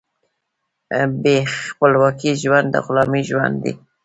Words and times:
بې 1.21 1.35
خپلواکۍ 1.67 2.31
ژوند 2.41 2.67
د 2.71 2.75
غلامۍ 2.85 3.23
ژوند 3.29 3.55
دی. 3.63 3.73